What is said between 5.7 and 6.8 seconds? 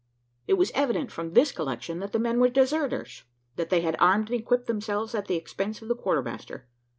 of the quartermaster.